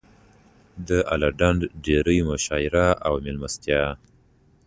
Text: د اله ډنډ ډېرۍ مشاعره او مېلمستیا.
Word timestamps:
د 0.87 0.89
اله 1.13 1.29
ډنډ 1.39 1.61
ډېرۍ 1.85 2.19
مشاعره 2.31 2.87
او 3.07 3.13
مېلمستیا. 3.25 3.83